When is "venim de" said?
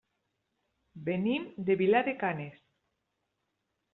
1.09-1.77